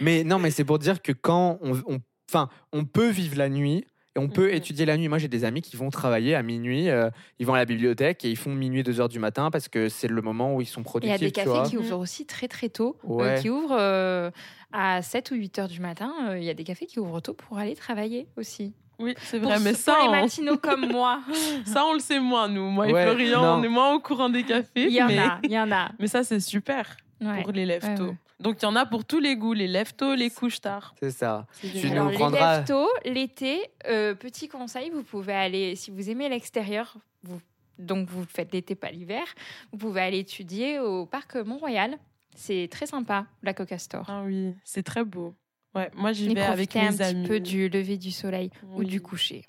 [0.00, 1.98] mais non, mais c'est pour dire que quand on, on,
[2.30, 3.84] enfin, on peut vivre la nuit
[4.18, 4.54] et on peut Mhm.
[4.56, 5.08] étudier la nuit.
[5.08, 6.88] Moi, j'ai des amis qui vont travailler à minuit.
[6.90, 9.68] euh, ils vont à la bibliothèque et ils font minuit, 2 heures du matin parce
[9.68, 11.14] que c'est le moment où ils sont Il y productifs.
[11.14, 14.30] a des cafés qui ouvrent aussi très très tôt, euh, qui ouvrent euh,
[14.72, 16.12] à 7 ou 8 heures du matin.
[16.30, 18.74] Euh, Il y a des cafés qui ouvrent tôt pour aller travailler aussi.
[19.00, 19.60] Oui, c'est Pour, vrai.
[19.60, 21.20] Mais pour ça, les on, matinaux comme moi,
[21.64, 22.68] ça, on le sait moins, nous.
[22.68, 23.60] Moi et Ouais, Florian, non.
[23.60, 24.86] on est moins au courant des cafés.
[24.86, 25.18] il y en mais...
[25.18, 25.90] a, il y en a.
[26.00, 27.42] mais ça, c'est super Ouais.
[27.42, 28.14] pour les lève Ouais, tôt.
[28.40, 29.52] Donc, il y en a pour tous les goûts.
[29.52, 30.94] Les lève tôt, les couches tard.
[31.00, 31.46] C'est ça.
[31.52, 32.04] C'est Tu génial.
[32.16, 37.40] nous Alors, les l'été, euh, petit conseil, vous pouvez aller, si vous aimez l'extérieur, vous,
[37.78, 39.24] donc vous faites l'été, pas l'hiver,
[39.72, 41.96] vous pouvez aller étudier au parc Mont-Royal.
[42.36, 44.04] C'est très sympa, la Coca Store.
[44.08, 45.34] Ah oui, c'est très beau.
[45.74, 47.26] Ouais, moi, j'y vais avec profiter un mes petit amis.
[47.28, 49.44] peu du lever du soleil ou du coucher.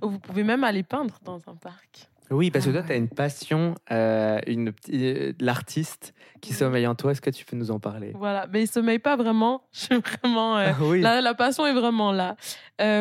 [0.00, 2.08] Oh, Vous pouvez même aller peindre dans un parc.
[2.30, 6.56] Oui, parce que toi, Ah tu as une passion, euh, une, euh, l'artiste qui Oui.
[6.56, 7.12] sommeille en toi.
[7.12, 8.12] Est-ce que tu peux nous en parler?
[8.14, 9.62] Voilà, mais il sommeille pas vraiment.
[9.72, 10.56] Je suis vraiment.
[10.58, 11.00] euh, Ah oui.
[11.00, 12.36] La, la passion est vraiment là.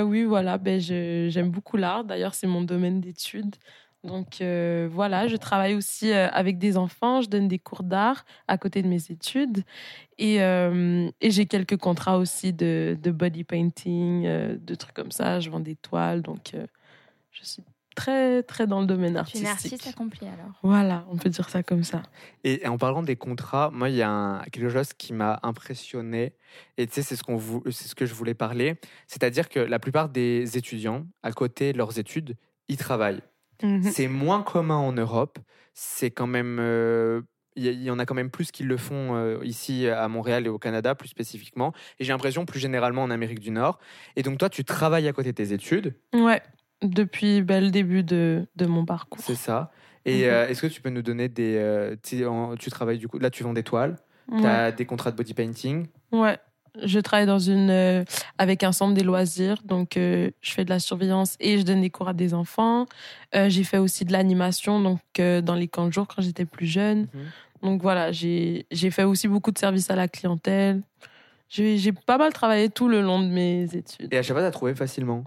[0.04, 2.04] Oui, voilà, ben, je- j'aime beaucoup l'art.
[2.04, 3.56] D'ailleurs, c'est mon domaine d'études.
[4.04, 7.22] Donc euh, voilà, je travaille aussi euh, avec des enfants.
[7.22, 9.64] Je donne des cours d'art à côté de mes études.
[10.18, 14.24] Et, euh, et j'ai quelques contrats aussi de, de body painting,
[14.58, 15.40] de trucs comme ça.
[15.40, 16.22] Je vends des toiles.
[16.22, 16.52] Donc
[17.32, 17.64] je suis
[17.96, 19.74] très, très dans le domaine Tu es une artistique.
[19.74, 20.54] artiste accomplie alors.
[20.64, 22.04] Voilà, on peut dire ça comme ça.
[22.44, 26.34] Et en parlant des contrats, moi, il y a un- quelque chose qui m'a impressionné.
[26.78, 27.40] Et tu sais, c'est ce, qu'on
[27.72, 28.76] c'est ce que je voulais parler.
[29.08, 32.36] C'est-à-dire que la plupart des étudiants, à côté de leurs études,
[32.68, 33.22] ils travaillent.
[33.62, 33.84] Mhm.
[33.84, 35.40] C'est moins commun en Europe.
[35.74, 36.58] C'est quand même.
[36.60, 37.22] euh,
[37.56, 39.88] Il y, a- il y en a quand même plus qui le font euh, ici
[39.88, 41.72] à Montréal et au Canada plus spécifiquement.
[42.00, 43.78] Et j'ai l'impression plus généralement en Amérique du Nord.
[44.16, 46.42] Et donc toi, tu travailles à côté de tes études, Ouais,
[46.84, 49.24] depuis ben, le début de, de mon parcours.
[49.24, 49.72] c'est ça.
[50.06, 50.32] Et Mhm.
[50.34, 51.56] euh, est-ce que tu peux nous donner des...
[51.58, 53.20] euh, tu en- tu travailles du coup...
[53.20, 53.96] Là, tu vends des toiles.
[54.30, 54.50] Tu Ouais.
[54.50, 55.88] as des contrats de body painting.
[56.12, 56.38] Ouais,
[56.84, 58.04] je travaille dans une euh,
[58.38, 61.90] avec un centre des loisirs, donc je fais de la surveillance et je donne des
[61.90, 62.86] cours à des enfants.
[63.34, 67.08] J'ai fait aussi de l'animation, donc dans les camps de jour quand j'étais plus jeune.
[67.14, 67.22] Mhm.
[67.64, 70.82] Donc voilà, j'ai fait aussi beaucoup de services à la clientèle.
[71.50, 74.14] J'ai pas mal travaillé tout le long de mes études.
[74.14, 75.24] Et à chaque fois, tu as trouvé facilement?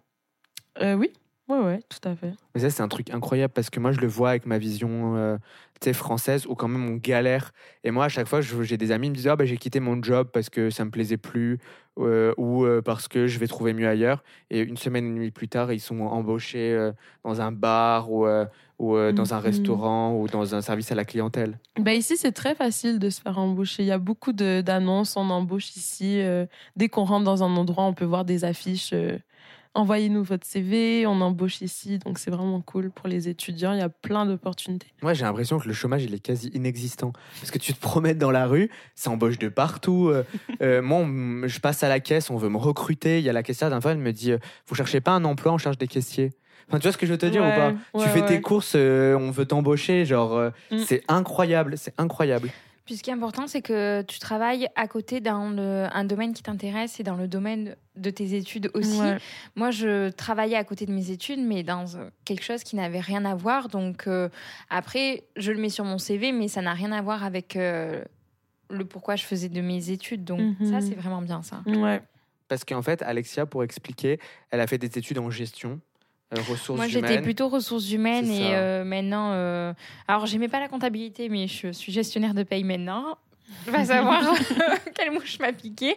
[0.80, 1.12] Oui,
[1.48, 2.32] ouais, ouais, tout à fait.
[2.54, 5.16] Mais ça, c'est un truc incroyable parce que moi, je le vois avec ma vision
[5.16, 5.37] euh,
[5.92, 7.52] françaises où quand même on galère.
[7.85, 9.78] Et moi, à chaque fois, j'ai des amis qui me disent ah, bah, j'ai quitté
[9.78, 11.59] mon job parce que ça me plaisait plus
[11.98, 14.24] euh, ou euh, parce que je vais trouver mieux ailleurs.
[14.50, 16.92] Et une semaine et demie plus tard, ils sont embauchés euh,
[17.24, 18.26] dans un bar ou,
[18.78, 19.42] ou dans un Mhm.
[19.42, 21.59] restaurant ou dans un service à la clientèle.
[21.78, 23.82] Bah ici, c'est très facile de se faire embaucher.
[23.82, 26.20] Il y a beaucoup d'annonces, on embauche ici.
[26.74, 28.94] dès qu'on rentre dans un endroit, on peut voir des affiches.
[29.76, 31.98] Envoyez-nous votre CV, on embauche ici.
[31.98, 33.72] Donc c'est vraiment cool pour les étudiants.
[33.74, 34.86] Il y a plein d'opportunités.
[35.02, 37.12] Moi, j'ai l'impression que le chômage, il est quasi inexistant.
[37.40, 40.08] Parce que tu te promènes dans la rue, ça embauche de partout.
[40.08, 40.24] Euh,
[40.62, 43.18] euh, moi, on- je passe à la caisse, on veut me recruter.
[43.18, 45.24] Il y a la caissière d'un fois, elle me dit euh, Vous cherchez pas un
[45.24, 46.32] emploi, on cherche des caissiers.
[46.68, 47.68] Enfin, tu vois ce que je veux te dire ou pas?
[47.94, 50.04] Ouais, Tu fais tes courses, euh, on veut t'embaucher.
[50.04, 50.78] Genre, Mm.
[50.78, 52.50] c'est incroyable, c'est incroyable.
[52.87, 56.33] Puis ce qui est important, c'est que tu travailles à côté dans le, un domaine
[56.33, 59.01] qui t'intéresse et dans le domaine de tes études aussi.
[59.01, 59.18] Ouais.
[59.57, 63.01] Moi, je travaillais à côté de mes études, mais dans euh, quelque chose qui n'avait
[63.01, 63.68] rien à voir.
[63.68, 64.29] Donc, euh,
[64.70, 68.05] après, je le mets sur mon CV, mais ça n'a rien à voir avec euh,
[68.70, 70.22] le pourquoi je faisais de mes études.
[70.25, 70.70] Donc, Mhm.
[70.70, 71.62] ça, c'est vraiment bien ça.
[71.66, 72.01] Ouais.
[72.49, 74.20] Parce qu'en fait, Alexia, pour expliquer,
[74.51, 75.81] elle a fait des études en gestion,
[76.32, 79.30] euh, ressources Moi, j'étais plutôt ressources humaines et euh, maintenant.
[79.32, 79.72] euh,
[80.08, 83.16] Alors, j'aimais pas la comptabilité, mais je suis gestionnaire de paye maintenant.
[83.66, 84.22] Va savoir
[84.96, 85.94] quelle mouche m'a piqué.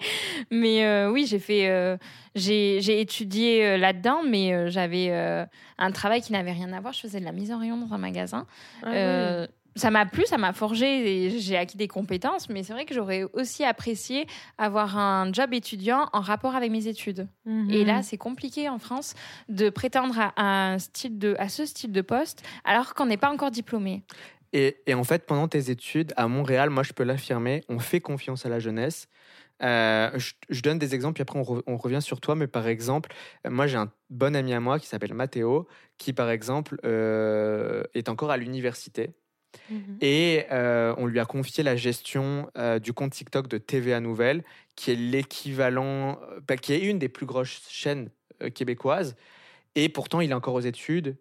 [0.51, 1.67] Mais euh, oui, j'ai fait.
[1.69, 1.97] euh,
[2.35, 5.45] j'ai j'ai étudié euh, là-dedans, mais euh, j'avais euh,
[5.79, 6.93] un travail qui n'avait rien à voir.
[6.93, 8.45] Je faisais de la mise en rayon dans un magasin.
[8.83, 9.47] Ah Euh,
[9.79, 12.93] Ça m'a plu, ça m'a forgé et j'ai acquis des compétences, mais c'est vrai que
[12.93, 17.27] j'aurais aussi apprécié avoir un job étudiant en rapport avec mes études.
[17.45, 17.69] Mhm.
[17.71, 19.15] Et là, c'est compliqué en France
[19.47, 20.33] de prétendre à,
[20.71, 24.03] un style de, à ce style de poste alors qu'on n'est pas encore diplômé.
[24.51, 28.01] Et, et en fait, pendant tes études à Montréal, moi je peux l'affirmer, on fait
[28.01, 29.07] confiance à la jeunesse.
[29.61, 32.35] Euh, je, je donne des exemples, puis après on, re- on revient sur toi.
[32.35, 33.11] Mais par exemple,
[33.47, 38.09] moi j'ai un bon ami à moi qui s'appelle Mathéo, qui par exemple euh, est
[38.09, 39.11] encore à l'université.
[39.69, 39.97] Mhm.
[40.01, 44.43] Et euh, on lui a confié la gestion euh, du compte TikTok de TVA Nouvelle,
[44.75, 48.09] qui est l'équivalent, euh, bah, qui est une des plus grosses chaînes
[48.55, 49.15] québécoises.
[49.75, 51.17] Et pourtant, il est encore aux études.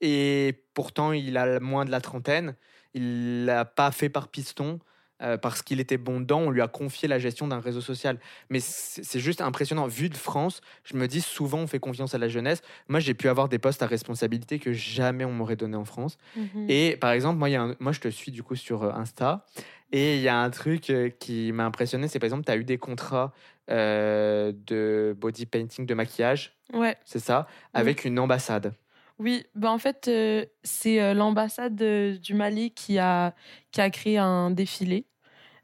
[0.00, 2.56] Et pourtant, il a moins de la trentaine.
[2.94, 4.80] Il l'a pas fait par piston.
[5.22, 8.18] Euh, parce qu'il était bon dedans, on lui a confié la gestion d'un réseau social.
[8.50, 9.86] Mais c'est juste impressionnant.
[9.86, 12.62] Vu de France, je me dis souvent on fait confiance à la jeunesse.
[12.88, 16.18] Moi, j'ai pu avoir des postes à responsabilité que jamais on m'aurait donné en France.
[16.36, 16.66] Mhm.
[16.68, 18.82] Et par exemple, moi, il y a un- moi, je te suis du coup sur
[18.84, 19.44] euh, Insta.
[19.90, 22.56] Et il y a un truc euh, qui m'a impressionné, c'est par exemple, tu as
[22.56, 23.32] eu des contrats
[23.70, 26.96] euh, de body painting, de maquillage, Ouais.
[27.04, 28.74] c'est ça, avec une ambassade.
[29.18, 33.34] Oui, ben en fait, euh, c'est euh, l'ambassade euh, du Mali qui a,
[33.72, 35.06] qui a créé un défilé.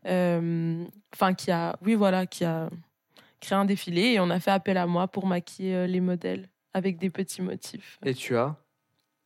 [0.07, 2.69] Euh, Enfin, qui a, oui, voilà, qui a
[3.41, 6.49] créé un défilé et on a fait appel à moi pour maquiller euh, les modèles
[6.73, 7.99] avec des petits motifs.
[8.05, 8.57] Et tu as?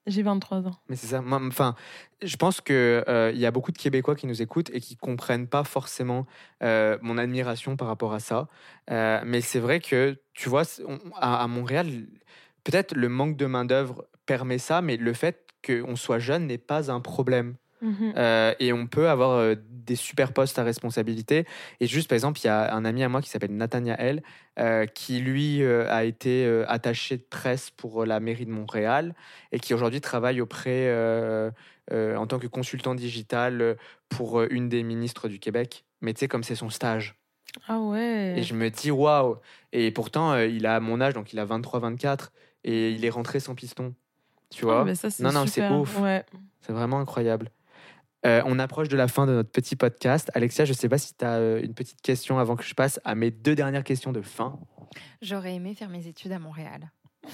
[0.06, 0.76] J'ai 23 ans.
[0.88, 1.22] Mais c'est ça.
[1.26, 1.74] Enfin,
[2.22, 4.96] je pense que euh, il y a beaucoup de Québécois qui nous écoutent et qui
[4.96, 6.26] comprennent pas forcément
[6.62, 8.48] euh, mon admiration par rapport à ça.
[8.90, 12.06] Euh, mais c'est vrai que tu vois, on- à, à Montréal,
[12.64, 16.58] peut-être le manque de main d'œuvre permet ça, mais le fait qu'on soit jeune n'est
[16.58, 17.56] pas un problème.
[17.80, 18.12] Mhm.
[18.16, 21.46] Euh, et on peut avoir euh, des super postes à responsabilité.
[21.80, 24.22] Et juste, par exemple, il y a un ami à moi qui s'appelle Nathaniel,
[24.58, 29.14] euh, qui lui euh, a été attaché de presse pour la mairie de Montréal
[29.50, 30.92] et qui aujourd'hui travaille auprès,
[31.90, 33.76] en tant que consultant digital
[34.10, 35.84] pour une des ministres du Québec.
[36.02, 37.14] Mais tu sais, comme c'est son stage.
[37.66, 38.34] Ah ouais.
[38.36, 39.38] Et je me dis, waouh!
[39.72, 42.28] Et pourtant, il a mon âge, donc il a 23-24,
[42.64, 43.94] et il est rentré sans piston.
[44.50, 44.80] Tu vois?
[44.80, 45.98] Ah, mais ça, c'est Non, non, c'est ouf.
[46.00, 46.24] Ouais.
[46.60, 47.50] C'est vraiment incroyable.
[48.26, 50.30] Euh, on approche de la fin de notre petit podcast.
[50.34, 52.98] Alexia, je ne sais pas si tu as une petite question avant que je passe
[53.04, 54.58] à mes deux dernières questions de fin.
[55.22, 56.90] J'aurais aimé faire mes études à Montréal.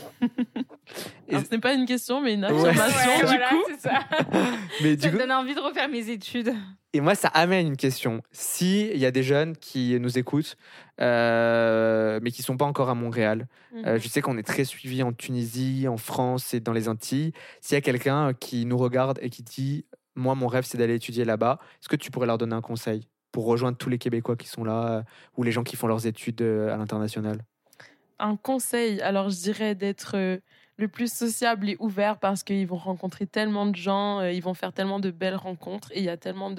[1.28, 3.62] Et- Alors, ce n'est pas une question, mais une affirmation, Ouais, du voilà, coup.
[3.68, 4.00] c'est ça.
[4.82, 6.52] Mais Ça du me coup, donne envie de refaire mes études.
[6.94, 8.22] Et moi, ça amène une question.
[8.32, 10.56] S'il y a des jeunes qui nous écoutent,
[11.00, 13.84] euh, mais qui ne sont pas encore à Montréal, Mhm.
[13.86, 17.32] euh, je sais qu'on est très suivi en Tunisie, en France et dans les Antilles.
[17.60, 19.84] S'il y a quelqu'un qui nous regarde et qui dit
[20.16, 23.08] Moi, mon rêve, c'est d'aller étudier là-bas, est-ce que tu pourrais leur donner un conseil
[23.32, 25.02] pour rejoindre tous les Québécois qui sont là euh,
[25.36, 27.38] ou les gens qui font leurs études euh, à l'international?
[28.20, 30.38] Un conseil, alors je dirais d'être euh,
[30.76, 34.54] le plus sociable et ouvert parce qu'ils vont rencontrer tellement de gens, euh, ils vont
[34.54, 36.52] faire tellement de belles rencontres et il y a tellement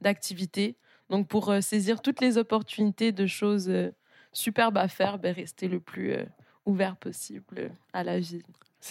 [0.00, 0.76] d'activités.
[1.08, 3.90] Donc pour euh, saisir toutes les opportunités de choses euh,
[4.32, 6.14] superbes à faire, ben, rester le plus
[6.66, 8.36] ouvert possible à la ça.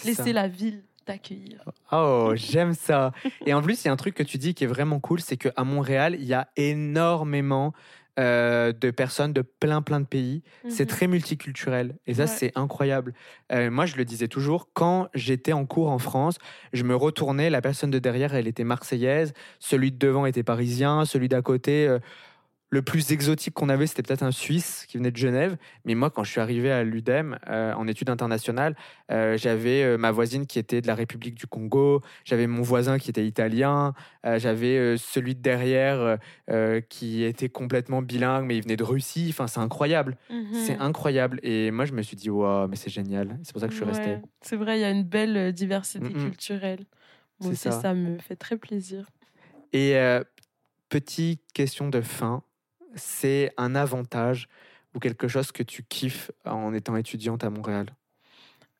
[0.04, 1.64] Laisser la ville t'accueillir.
[1.92, 3.12] Oh, j'aime ça.
[3.46, 5.20] Et en plus, il y a un truc que tu dis qui est vraiment cool,
[5.20, 7.72] c'est qu'à Montréal, il y a énormément
[8.20, 10.42] euh, de personnes de plein plein de pays.
[10.68, 10.88] C'est Mhm.
[10.88, 12.28] très multiculturel et ça Ouais.
[12.28, 13.14] c'est incroyable.
[13.52, 16.38] Euh, moi je le disais toujours, quand j'étais en cours en France,
[16.72, 21.04] je me retournais, la personne de derrière elle était marseillaise, celui de devant était parisien,
[21.06, 21.88] celui d'à côté...
[22.70, 25.56] le plus exotique qu'on avait, c'était peut-être un Suisse qui venait de Genève.
[25.84, 28.76] Mais moi, quand je suis arrivé à l'UDEM euh, en études internationales,
[29.10, 32.98] euh, j'avais euh, ma voisine qui était de la République du Congo, j'avais mon voisin
[32.98, 33.92] qui était italien,
[34.36, 36.18] j'avais celui de derrière
[36.88, 39.28] qui était complètement bilingue, mais il venait de Russie.
[39.30, 40.16] Enfin, c'est incroyable.
[40.30, 40.54] Mhm.
[40.54, 41.40] C'est incroyable.
[41.42, 43.38] Et moi, je me suis dit, waouh, mais c'est génial.
[43.42, 44.18] C'est pour ça que je suis resté.
[44.42, 46.84] C'est vrai, il y a une belle diversité culturelle.
[47.40, 47.82] Moi C'est aussi, ça.
[47.82, 47.94] ça.
[47.94, 49.06] me fait très plaisir.
[49.72, 49.96] Et
[50.88, 52.42] petite question de fin,
[52.94, 54.48] c'est un avantage
[54.94, 57.86] ou quelque chose que tu kiffes en étant étudiante à Montréal?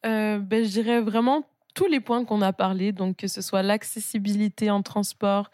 [0.07, 1.45] Euh, ben, je dirais vraiment
[1.75, 5.51] tous les points qu'on a parlé, donc que ce soit l'accessibilité en transport,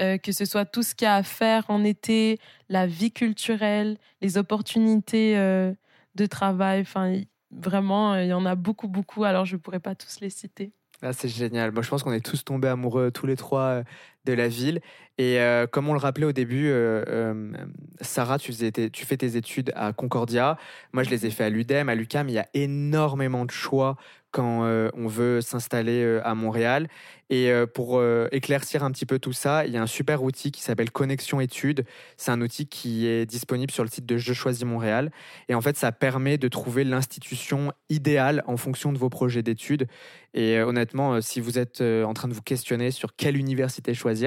[0.00, 3.12] euh, que ce soit tout ce qu'il y a à faire en été, la vie
[3.12, 5.72] culturelle, les opportunités euh,
[6.14, 6.80] de travail.
[6.80, 9.24] Enfin, vraiment, il y en a beaucoup, beaucoup.
[9.24, 10.72] Alors, je ne pourrais pas tous les citer.
[11.02, 11.70] Ah, c'est génial.
[11.70, 13.82] Moi, je pense qu'on est tous tombés amoureux, tous les trois,
[14.30, 14.80] de la ville.
[15.18, 17.52] Et euh, comme on le rappelait au début, euh, euh,
[18.00, 20.56] Sarah, tu, faisais tes- tu fais tes études à Concordia.
[20.92, 22.28] Moi, je les ai fait à l'UDEM, à l'UCAM.
[22.28, 23.96] Il y a énormément de choix
[24.30, 26.88] quand on veut s'installer à Montréal.
[27.30, 30.60] Et pour éclaircir un petit peu tout ça, il y a un super outil qui
[30.60, 31.86] s'appelle Connexion Études.
[32.18, 35.10] C'est un outil qui est disponible sur le site de Je choisis Montréal.
[35.48, 39.86] Et en fait, ça permet de trouver l'institution idéale en fonction de vos projets d'études.
[40.34, 44.17] Et honnêtement, si vous êtes en train de vous questionner sur quelle université choisir,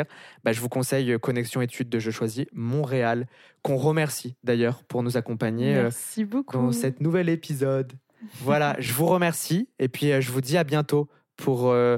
[0.44, 3.28] bah, je vous conseille euh, Connexion Études de Je choisis Montréal,
[3.62, 6.58] qu'on remercie d'ailleurs pour nous accompagner euh, Merci beaucoup.
[6.58, 7.94] dans cet nouvel épisode.
[8.42, 11.98] Voilà, je vous remercie et puis euh, je vous dis à bientôt pour euh,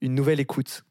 [0.00, 0.84] une nouvelle écoute.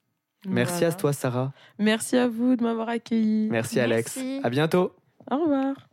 [0.47, 0.87] Merci Voilà.
[0.87, 1.53] à toi, Sarah.
[1.77, 3.47] Merci à vous de m'avoir accueilli.
[3.51, 4.15] Merci, Alex.
[4.17, 4.39] Merci.
[4.43, 4.95] À bientôt.
[5.29, 5.90] Au revoir.